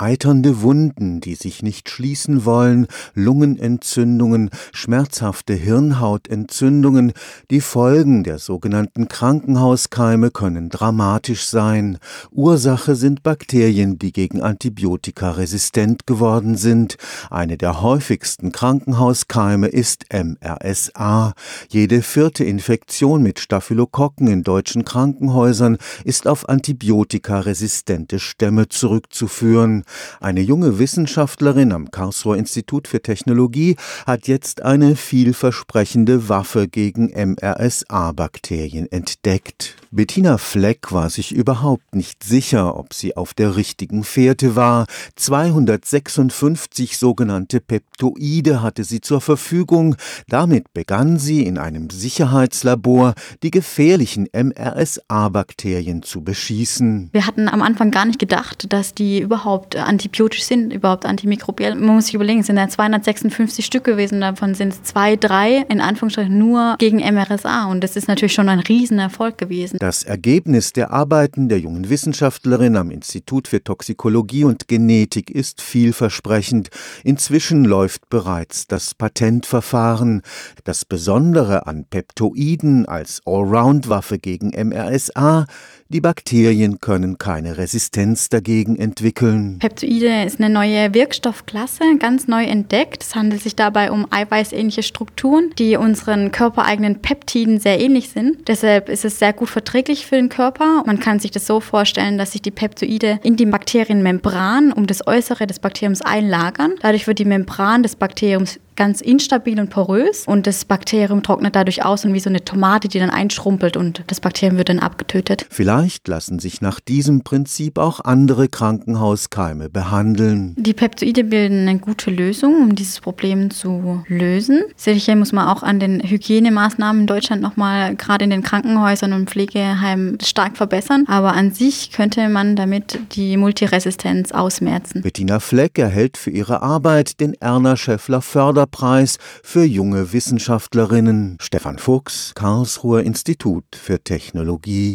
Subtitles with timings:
[0.00, 7.12] Eiternde Wunden, die sich nicht schließen wollen, Lungenentzündungen, schmerzhafte Hirnhautentzündungen,
[7.50, 11.98] die Folgen der sogenannten Krankenhauskeime können dramatisch sein.
[12.30, 16.96] Ursache sind Bakterien, die gegen Antibiotika resistent geworden sind.
[17.28, 21.34] Eine der häufigsten Krankenhauskeime ist MRSA.
[21.68, 29.84] Jede vierte Infektion mit Staphylokokken in deutschen Krankenhäusern ist auf antibiotikaresistente Stämme zurückzuführen.
[30.20, 33.76] Eine junge Wissenschaftlerin am Karlsruher Institut für Technologie
[34.06, 39.76] hat jetzt eine vielversprechende Waffe gegen MRSA-Bakterien entdeckt.
[39.92, 44.86] Bettina Fleck war sich überhaupt nicht sicher, ob sie auf der richtigen Fährte war.
[45.16, 49.96] 256 sogenannte Peptoide hatte sie zur Verfügung.
[50.28, 57.10] Damit begann sie in einem Sicherheitslabor die gefährlichen MRSA-Bakterien zu beschießen.
[57.10, 61.74] Wir hatten am Anfang gar nicht gedacht, dass die überhaupt antibiotisch sind, überhaupt antimikrobiell.
[61.74, 65.64] Man muss sich überlegen, es sind ja 256 Stück gewesen, davon sind es zwei, drei
[65.68, 69.78] in Anführungsstrichen nur gegen MRSA und das ist natürlich schon ein Riesenerfolg gewesen.
[69.78, 76.70] Das Ergebnis der Arbeiten der jungen Wissenschaftlerin am Institut für Toxikologie und Genetik ist vielversprechend.
[77.04, 80.22] Inzwischen läuft bereits das Patentverfahren.
[80.64, 85.46] Das Besondere an Peptoiden als Allround-Waffe gegen MRSA,
[85.92, 89.58] die Bakterien können keine Resistenz dagegen entwickeln.
[89.60, 93.02] Peptoide ist eine neue Wirkstoffklasse, ganz neu entdeckt.
[93.02, 98.48] Es handelt sich dabei um eiweißähnliche Strukturen, die unseren körpereigenen Peptiden sehr ähnlich sind.
[98.48, 100.82] Deshalb ist es sehr gut verträglich für den Körper.
[100.86, 105.06] Man kann sich das so vorstellen, dass sich die Peptoide in die Bakterienmembran um das
[105.06, 106.72] Äußere des Bakteriums einlagern.
[106.80, 111.84] Dadurch wird die Membran des Bakteriums ganz instabil und porös und das Bakterium trocknet dadurch
[111.84, 115.44] aus und wie so eine Tomate, die dann einschrumpelt und das Bakterium wird dann abgetötet.
[115.50, 120.54] Vielleicht lassen sich nach diesem Prinzip auch andere Krankenhauskeime behandeln.
[120.56, 124.62] Die Peptoide bilden eine gute Lösung, um dieses Problem zu lösen.
[124.76, 129.28] Sicher muss man auch an den Hygienemaßnahmen in Deutschland nochmal gerade in den Krankenhäusern und
[129.28, 135.02] Pflegeheimen stark verbessern, aber an sich könnte man damit die Multiresistenz ausmerzen.
[135.02, 141.36] Bettina Fleck erhält für ihre Arbeit den Erna Scheffler Förder Förderpreis für junge Wissenschaftlerinnen.
[141.40, 144.88] Stefan Fuchs, Karlsruher Institut für Technologie